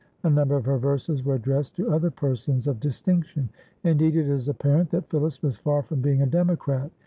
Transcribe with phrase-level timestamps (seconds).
[0.23, 3.49] A number of her verses were addressed to other persons of distinction.
[3.83, 6.89] Indeed, it is apparent that Phillis was far from being a democrat.